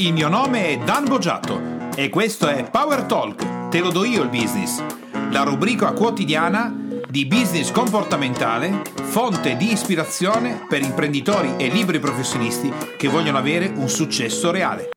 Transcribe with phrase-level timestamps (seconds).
[0.00, 4.22] Il mio nome è Dan Boggiato e questo è Power Talk, te lo do io
[4.22, 4.82] il business,
[5.30, 6.74] la rubrica quotidiana
[7.06, 13.90] di business comportamentale, fonte di ispirazione per imprenditori e libri professionisti che vogliono avere un
[13.90, 14.88] successo reale.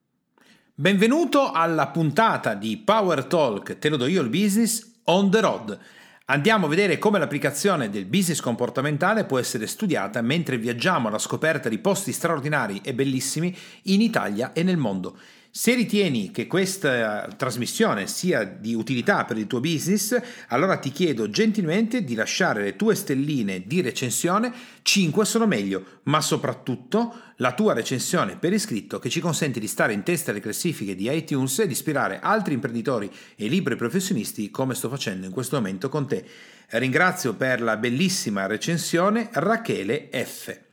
[0.74, 5.80] Benvenuto alla puntata di Power Talk, te lo do io il business on the road.
[6.28, 11.68] Andiamo a vedere come l'applicazione del business comportamentale può essere studiata mentre viaggiamo alla scoperta
[11.68, 13.54] di posti straordinari e bellissimi
[13.84, 15.18] in Italia e nel mondo.
[15.56, 21.30] Se ritieni che questa trasmissione sia di utilità per il tuo business, allora ti chiedo
[21.30, 27.74] gentilmente di lasciare le tue stelline di recensione, 5 sono meglio, ma soprattutto la tua
[27.74, 31.68] recensione per iscritto che ci consente di stare in testa alle classifiche di iTunes e
[31.68, 36.26] di ispirare altri imprenditori e libri professionisti come sto facendo in questo momento con te.
[36.70, 40.73] Ringrazio per la bellissima recensione Rachele F.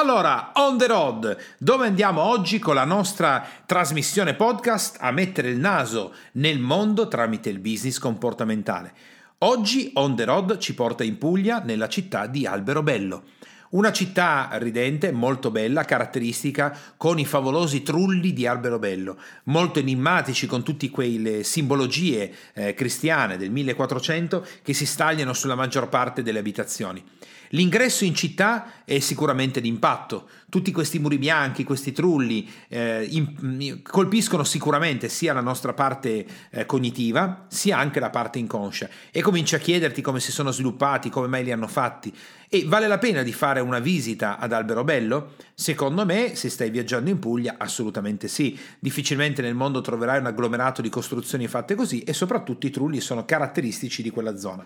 [0.00, 5.58] Allora, on the road, dove andiamo oggi con la nostra trasmissione podcast a mettere il
[5.58, 8.94] naso nel mondo tramite il business comportamentale?
[9.40, 13.24] Oggi on the road ci porta in Puglia, nella città di Alberobello.
[13.72, 20.64] Una città ridente, molto bella, caratteristica, con i favolosi trulli di Alberobello, molto enigmatici con
[20.64, 27.04] tutte quelle simbologie eh, cristiane del 1400 che si stagliano sulla maggior parte delle abitazioni.
[27.52, 30.28] L'ingresso in città è sicuramente d'impatto.
[30.48, 36.66] Tutti questi muri bianchi, questi trulli eh, in, colpiscono sicuramente sia la nostra parte eh,
[36.66, 38.88] cognitiva, sia anche la parte inconscia.
[39.10, 42.14] E cominci a chiederti come si sono sviluppati, come mai li hanno fatti.
[42.48, 45.34] E vale la pena di fare una visita ad Alberobello?
[45.54, 48.56] Secondo me, se stai viaggiando in Puglia, assolutamente sì.
[48.78, 53.24] Difficilmente nel mondo troverai un agglomerato di costruzioni fatte così e soprattutto i trulli sono
[53.24, 54.64] caratteristici di quella zona.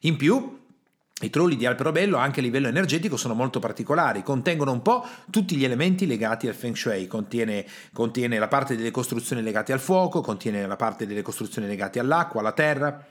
[0.00, 0.64] In più,
[1.22, 5.56] i trulli di Alperobello anche a livello energetico sono molto particolari, contengono un po' tutti
[5.56, 7.64] gli elementi legati al Feng Shui, contiene,
[7.94, 12.40] contiene, la parte delle costruzioni legate al fuoco, contiene la parte delle costruzioni legate all'acqua,
[12.40, 13.02] alla terra.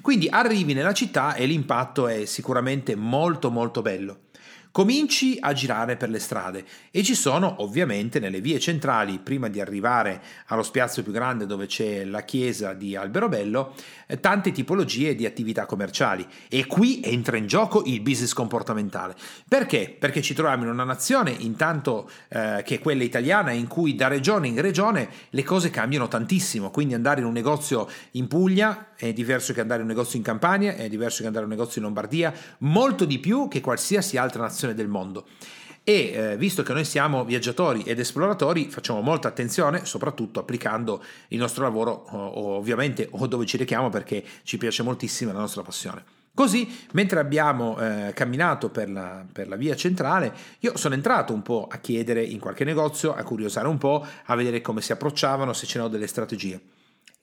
[0.00, 4.21] Quindi arrivi nella città e l'impatto è sicuramente molto molto bello
[4.72, 6.64] cominci a girare per le strade.
[6.90, 11.66] E ci sono ovviamente nelle vie centrali, prima di arrivare allo spiazzo più grande dove
[11.66, 13.74] c'è la chiesa di Alberobello,
[14.06, 16.26] eh, tante tipologie di attività commerciali.
[16.48, 19.14] E qui entra in gioco il business comportamentale.
[19.46, 19.94] Perché?
[19.96, 24.08] Perché ci troviamo in una nazione intanto eh, che è quella italiana in cui da
[24.08, 29.12] regione in regione le cose cambiano tantissimo, quindi andare in un negozio in Puglia è
[29.12, 31.80] diverso che andare in un negozio in Campania, è diverso che andare in un negozio
[31.80, 35.26] in Lombardia, molto di più che qualsiasi altra nazione esplorazione del mondo.
[35.84, 41.38] E eh, visto che noi siamo viaggiatori ed esploratori, facciamo molta attenzione, soprattutto applicando il
[41.38, 42.06] nostro lavoro,
[42.38, 46.04] ovviamente, o dove ci rechiamo, perché ci piace moltissimo la nostra passione.
[46.34, 51.42] Così, mentre abbiamo eh, camminato per la, per la, via centrale, io sono entrato un
[51.42, 55.52] po' a chiedere in qualche negozio, a curiosare un po', a vedere come si approcciavano,
[55.52, 56.60] se c'erano delle strategie.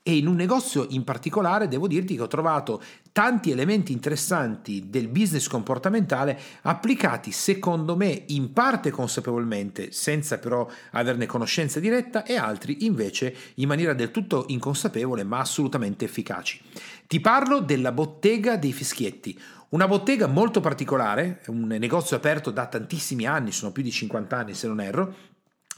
[0.01, 5.09] E in un negozio in particolare devo dirti che ho trovato tanti elementi interessanti del
[5.09, 12.85] business comportamentale applicati secondo me in parte consapevolmente, senza però averne conoscenza diretta, e altri
[12.85, 16.61] invece in maniera del tutto inconsapevole ma assolutamente efficaci.
[17.05, 19.37] Ti parlo della bottega dei fischietti.
[19.69, 24.53] Una bottega molto particolare, un negozio aperto da tantissimi anni, sono più di 50 anni
[24.55, 25.13] se non erro,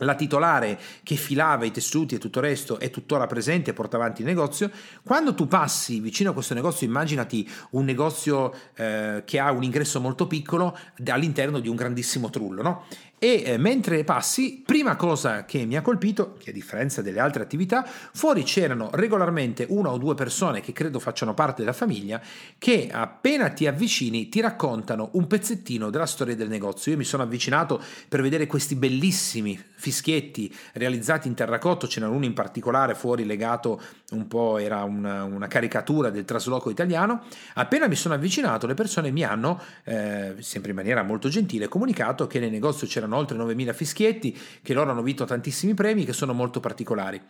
[0.01, 3.97] la titolare che filava i tessuti e tutto il resto è tuttora presente e porta
[3.97, 4.69] avanti il negozio.
[5.03, 9.99] Quando tu passi vicino a questo negozio, immaginati un negozio eh, che ha un ingresso
[9.99, 12.85] molto piccolo all'interno di un grandissimo trullo, no?
[13.23, 17.43] E eh, mentre passi, prima cosa che mi ha colpito, che a differenza delle altre
[17.43, 22.19] attività, fuori c'erano regolarmente una o due persone che credo facciano parte della famiglia,
[22.57, 26.93] che appena ti avvicini ti raccontano un pezzettino della storia del negozio.
[26.93, 32.25] Io mi sono avvicinato per vedere questi bellissimi fischietti realizzati in terracotto, ce n'era uno
[32.25, 33.79] in particolare fuori legato
[34.13, 37.21] un po', era una, una caricatura del trasloco italiano.
[37.53, 42.25] Appena mi sono avvicinato, le persone mi hanno, eh, sempre in maniera molto gentile, comunicato
[42.25, 46.13] che nel negozio c'erano c'erano oltre 9.000 fischietti, che loro hanno vinto tantissimi premi, che
[46.13, 47.21] sono molto particolari.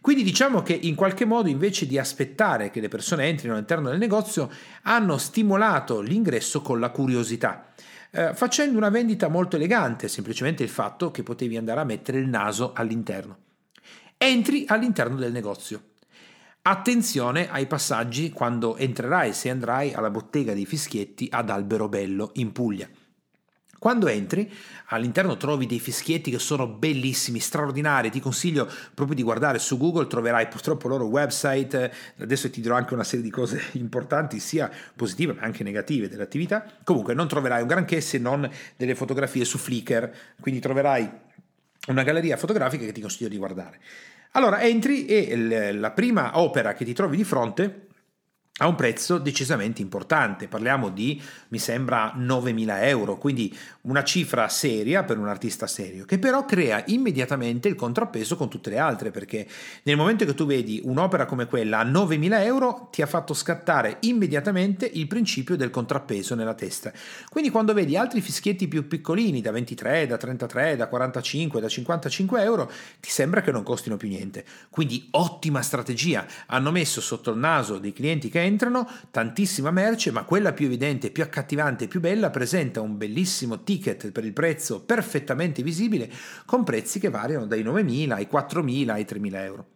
[0.00, 3.98] Quindi diciamo che in qualche modo invece di aspettare che le persone entrino all'interno del
[3.98, 4.50] negozio,
[4.82, 7.72] hanno stimolato l'ingresso con la curiosità.
[8.12, 12.28] Eh, facendo una vendita molto elegante, semplicemente il fatto che potevi andare a mettere il
[12.28, 13.36] naso all'interno.
[14.16, 15.82] Entri all'interno del negozio.
[16.62, 22.88] Attenzione ai passaggi quando entrerai, se andrai alla bottega dei fischietti ad Alberobello in Puglia.
[23.80, 24.52] Quando entri,
[24.88, 28.10] all'interno trovi dei fischietti che sono bellissimi, straordinari.
[28.10, 31.90] Ti consiglio proprio di guardare su Google, troverai purtroppo il loro website.
[32.18, 36.62] Adesso ti dirò anche una serie di cose importanti, sia positive ma anche negative dell'attività.
[36.84, 38.46] Comunque, non troverai un granché se non
[38.76, 40.12] delle fotografie su Flickr,
[40.42, 41.10] quindi troverai
[41.86, 43.80] una galleria fotografica che ti consiglio di guardare.
[44.32, 47.88] Allora entri e la prima opera che ti trovi di fronte
[48.62, 55.02] a un prezzo decisamente importante, parliamo di, mi sembra, 9.000 euro, quindi una cifra seria
[55.02, 59.46] per un artista serio, che però crea immediatamente il contrappeso con tutte le altre, perché
[59.84, 63.96] nel momento che tu vedi un'opera come quella a 9.000 euro ti ha fatto scattare
[64.00, 66.92] immediatamente il principio del contrappeso nella testa.
[67.30, 72.42] Quindi quando vedi altri fischietti più piccolini, da 23, da 33, da 45, da 55
[72.42, 72.70] euro,
[73.00, 74.44] ti sembra che non costino più niente.
[74.68, 80.24] Quindi ottima strategia, hanno messo sotto il naso dei clienti che entrano tantissima merce, ma
[80.24, 84.82] quella più evidente, più accattivante e più bella presenta un bellissimo ticket per il prezzo
[84.82, 86.10] perfettamente visibile,
[86.44, 89.66] con prezzi che variano dai 9.000 ai 4.000 ai 3.000 euro.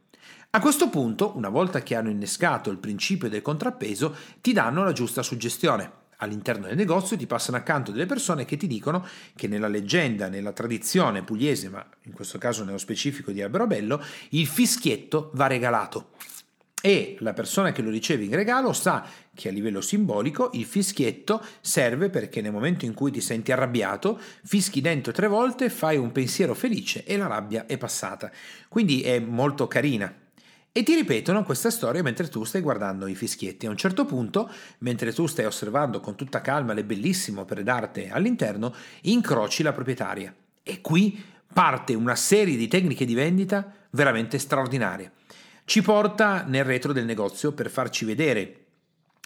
[0.50, 4.92] A questo punto, una volta che hanno innescato il principio del contrappeso, ti danno la
[4.92, 6.02] giusta suggestione.
[6.18, 9.04] All'interno del negozio ti passano accanto delle persone che ti dicono
[9.34, 14.00] che nella leggenda, nella tradizione pugliese, ma in questo caso nello specifico di Alberobello,
[14.30, 16.10] il fischietto va regalato
[16.86, 21.42] e la persona che lo riceve in regalo sa che a livello simbolico il fischietto
[21.62, 26.12] serve perché nel momento in cui ti senti arrabbiato, fischi dentro tre volte, fai un
[26.12, 28.30] pensiero felice e la rabbia è passata.
[28.68, 30.14] Quindi è molto carina.
[30.72, 33.64] E ti ripetono questa storia mentre tu stai guardando i fischietti.
[33.64, 34.50] A un certo punto,
[34.80, 40.34] mentre tu stai osservando con tutta calma le bellissime opere d'arte all'interno, incroci la proprietaria.
[40.62, 41.18] E qui
[41.50, 45.12] parte una serie di tecniche di vendita veramente straordinarie.
[45.66, 48.64] Ci porta nel retro del negozio per farci vedere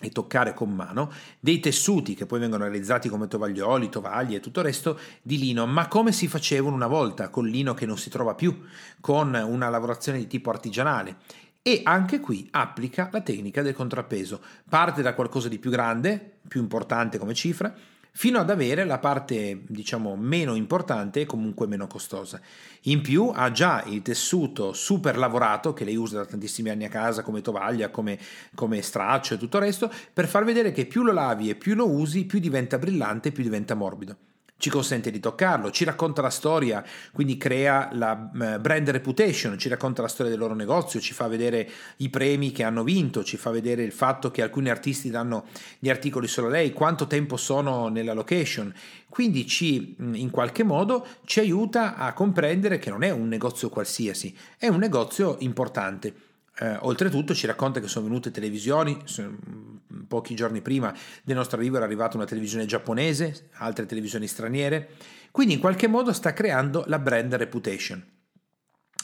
[0.00, 4.60] e toccare con mano dei tessuti che poi vengono realizzati come tovaglioli, tovaglie e tutto
[4.60, 8.08] il resto di lino, ma come si facevano una volta con lino che non si
[8.08, 8.56] trova più,
[9.00, 11.16] con una lavorazione di tipo artigianale.
[11.60, 14.40] E anche qui applica la tecnica del contrappeso.
[14.68, 17.74] Parte da qualcosa di più grande, più importante come cifra,
[18.18, 22.40] fino ad avere la parte diciamo meno importante e comunque meno costosa.
[22.82, 26.88] In più ha già il tessuto super lavorato che lei usa da tantissimi anni a
[26.88, 28.18] casa come tovaglia, come,
[28.56, 31.76] come straccio e tutto il resto, per far vedere che più lo lavi e più
[31.76, 34.16] lo usi, più diventa brillante, più diventa morbido
[34.58, 39.68] ci consente di toccarlo, ci racconta la storia, quindi crea la eh, brand reputation, ci
[39.68, 41.68] racconta la storia del loro negozio, ci fa vedere
[41.98, 45.46] i premi che hanno vinto, ci fa vedere il fatto che alcuni artisti danno
[45.78, 48.74] gli articoli solo a lei, quanto tempo sono nella location,
[49.08, 53.68] quindi ci mm, in qualche modo ci aiuta a comprendere che non è un negozio
[53.68, 56.27] qualsiasi, è un negozio importante.
[56.60, 61.76] Eh, oltretutto ci racconta che sono venute televisioni, mm, pochi giorni prima del nostro arrivo
[61.76, 64.90] era arrivata una televisione giapponese, altre televisioni straniere,
[65.30, 68.04] quindi in qualche modo sta creando la brand reputation,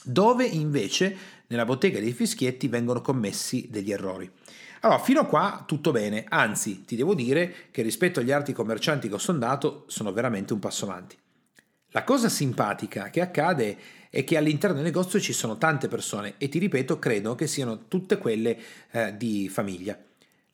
[0.03, 1.17] dove invece
[1.47, 4.29] nella bottega dei fischietti vengono commessi degli errori.
[4.81, 9.07] Allora, fino a qua tutto bene, anzi ti devo dire che rispetto agli altri commercianti
[9.09, 11.17] che ho sondato sono veramente un passo avanti.
[11.97, 13.77] La cosa simpatica che accade
[14.11, 17.87] è che all'interno del negozio ci sono tante persone e ti ripeto, credo che siano
[17.87, 18.59] tutte quelle
[18.91, 19.97] eh, di famiglia.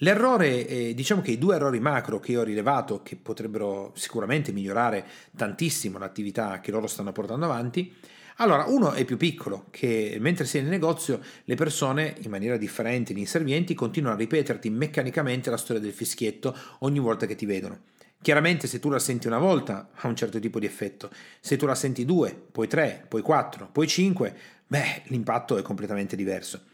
[0.02, 5.06] L'errore, eh, diciamo che i due errori macro che ho rilevato, che potrebbero sicuramente migliorare
[5.34, 7.90] tantissimo l'attività che loro stanno portando avanti,
[8.36, 13.14] allora, uno è più piccolo, che mentre sei nel negozio le persone, in maniera differente,
[13.14, 17.89] gli inservienti, continuano a ripeterti meccanicamente la storia del fischietto ogni volta che ti vedono.
[18.22, 21.64] Chiaramente se tu la senti una volta ha un certo tipo di effetto, se tu
[21.64, 24.36] la senti due, poi tre, poi quattro, poi cinque,
[24.66, 26.64] beh, l'impatto è completamente diverso.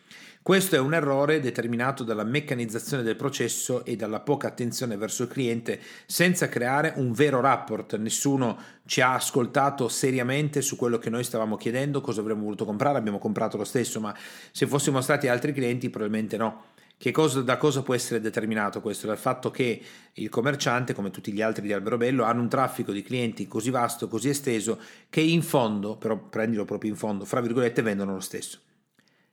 [0.42, 5.28] Questo è un errore determinato dalla meccanizzazione del processo e dalla poca attenzione verso il
[5.28, 7.97] cliente senza creare un vero rapport.
[7.97, 12.99] Nessuno ci ha ascoltato seriamente su quello che noi stavamo chiedendo, cosa avremmo voluto comprare,
[12.99, 14.14] abbiamo comprato lo stesso, ma
[14.52, 16.75] se fossimo stati altri clienti probabilmente no.
[17.12, 19.06] Cosa, da cosa può essere determinato questo?
[19.06, 19.80] Dal fatto che
[20.14, 24.08] il commerciante, come tutti gli altri di Alberobello, hanno un traffico di clienti così vasto,
[24.08, 28.60] così esteso, che in fondo, però prendilo proprio in fondo, fra virgolette, vendono lo stesso.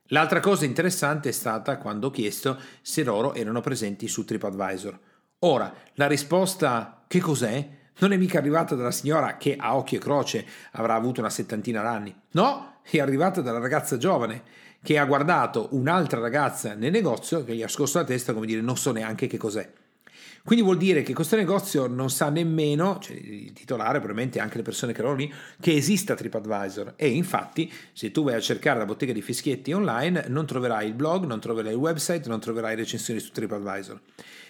[0.08, 4.98] L'altra cosa interessante è stata quando ho chiesto se loro erano presenti su TripAdvisor.
[5.40, 7.68] Ora, la risposta che cos'è?
[7.98, 11.80] Non è mica arrivata dalla signora che a occhio e croce avrà avuto una settantina
[11.80, 12.14] d'anni.
[12.32, 14.42] No, è arrivata dalla ragazza giovane
[14.84, 18.60] che ha guardato un'altra ragazza nel negozio che gli ha scosso la testa come dire
[18.60, 19.66] non so neanche che cos'è.
[20.44, 24.62] Quindi vuol dire che questo negozio non sa nemmeno, cioè il titolare, probabilmente anche le
[24.62, 26.92] persone che erano lì, che esista TripAdvisor.
[26.96, 30.92] E infatti, se tu vai a cercare la bottega di fischietti online, non troverai il
[30.92, 33.98] blog, non troverai il website, non troverai recensioni su TripAdvisor.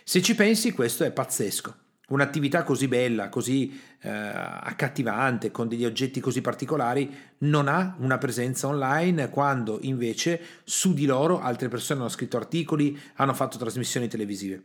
[0.03, 1.84] Se ci pensi, questo è pazzesco.
[2.09, 8.67] Un'attività così bella, così eh, accattivante, con degli oggetti così particolari, non ha una presenza
[8.69, 14.63] online quando invece su di loro altre persone hanno scritto articoli, hanno fatto trasmissioni televisive.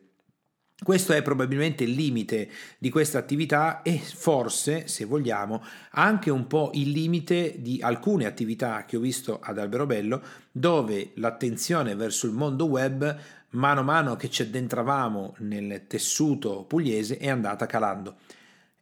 [0.82, 6.72] Questo è probabilmente il limite di questa attività e forse, se vogliamo, anche un po'
[6.74, 12.66] il limite di alcune attività che ho visto ad Alberobello, dove l'attenzione verso il mondo
[12.66, 13.18] web,
[13.52, 18.16] mano a mano che ci addentravamo nel tessuto pugliese, è andata calando.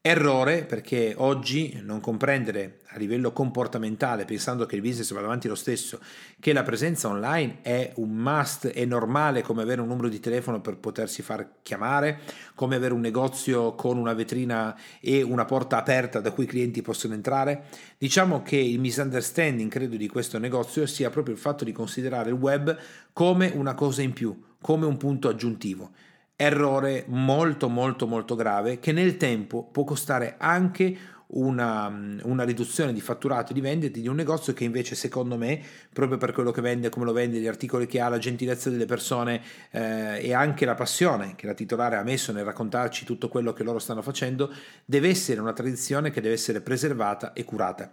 [0.07, 5.55] Errore perché oggi non comprendere a livello comportamentale, pensando che il business vada avanti lo
[5.55, 5.99] stesso,
[6.39, 10.61] che la presenza online è un must, è normale come avere un numero di telefono
[10.61, 12.21] per potersi far chiamare,
[12.55, 16.81] come avere un negozio con una vetrina e una porta aperta da cui i clienti
[16.81, 17.65] possono entrare.
[17.97, 22.35] Diciamo che il misunderstanding, credo, di questo negozio sia proprio il fatto di considerare il
[22.35, 22.77] web
[23.11, 25.91] come una cosa in più, come un punto aggiuntivo
[26.39, 30.97] errore molto molto molto grave che nel tempo può costare anche
[31.29, 31.87] una,
[32.21, 35.59] una, riduzione di fatturato e di vendite di un negozio che invece secondo me
[35.91, 38.85] proprio per quello che vende, come lo vende, gli articoli che ha, la gentilezza delle
[38.85, 39.41] persone
[39.71, 43.63] eh, e anche la passione che la titolare ha messo nel raccontarci tutto quello che
[43.63, 44.53] loro stanno facendo
[44.85, 47.91] deve essere una tradizione che deve essere preservata e curata.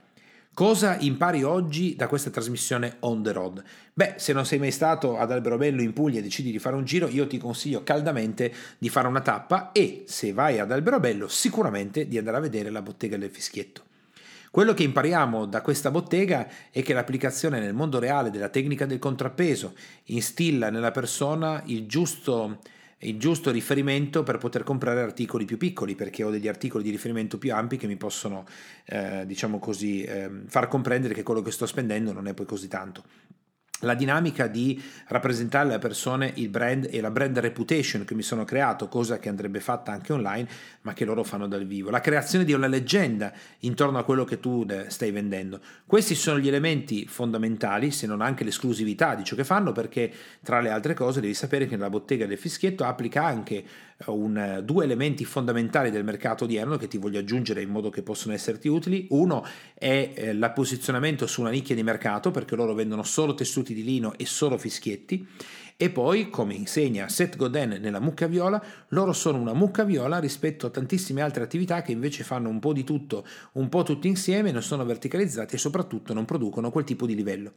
[0.54, 3.60] Cosa impari oggi da questa trasmissione on the road?
[3.92, 6.84] Beh, se non sei mai stato ad Alberobello in Puglia e decidi di fare un
[6.84, 12.06] giro, io ti consiglio caldamente di fare una tappa e se vai ad Alberobello sicuramente
[12.06, 13.82] di andare a vedere la bottega del fischietto.
[14.52, 19.00] Quello che impariamo da questa bottega è che l'applicazione nel mondo reale della tecnica del
[19.00, 22.60] contrappeso instilla nella persona il giusto
[23.08, 27.38] il giusto riferimento per poter comprare articoli più piccoli, perché ho degli articoli di riferimento
[27.38, 28.44] più ampi che mi possono,
[28.86, 32.68] eh, diciamo così, eh, far comprendere che quello che sto spendendo non è poi così
[32.68, 33.04] tanto
[33.84, 38.44] la dinamica di rappresentare alle persone il brand e la brand reputation che mi sono
[38.44, 40.48] creato, cosa che andrebbe fatta anche online,
[40.82, 41.90] ma che loro fanno dal vivo.
[41.90, 45.60] La creazione di una leggenda intorno a quello che tu eh, stai vendendo.
[45.86, 50.12] Questi sono gli elementi fondamentali, se non anche l'esclusività di ciò che fanno, perché
[50.42, 53.64] tra le altre cose devi sapere che nella bottega del fischietto applica anche
[54.06, 58.34] un, due elementi fondamentali del mercato odierno che ti voglio aggiungere in modo che possono
[58.34, 59.06] esserti utili.
[59.10, 63.74] Uno è eh, il posizionamento su una nicchia di mercato perché loro vendono solo tessuti
[63.74, 65.26] di lino e solo fischietti.
[65.76, 70.66] E poi, come insegna Seth Godin nella mucca viola, loro sono una mucca viola rispetto
[70.66, 74.52] a tantissime altre attività che invece fanno un po' di tutto, un po' tutti insieme,
[74.52, 77.54] non sono verticalizzati e soprattutto non producono quel tipo di livello.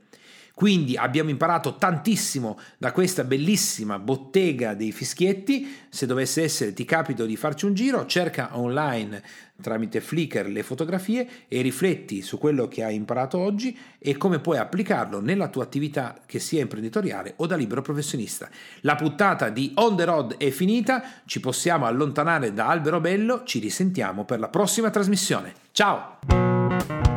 [0.58, 5.72] Quindi abbiamo imparato tantissimo da questa bellissima bottega dei fischietti.
[5.88, 9.22] Se dovesse essere, ti capito di farci un giro, cerca online
[9.62, 14.58] tramite Flickr le fotografie e rifletti su quello che hai imparato oggi e come puoi
[14.58, 18.50] applicarlo nella tua attività che sia imprenditoriale o da libero professionista.
[18.82, 23.60] La puntata di On the Road è finita, ci possiamo allontanare da Albero Bello, ci
[23.60, 25.54] risentiamo per la prossima trasmissione.
[25.72, 27.17] Ciao!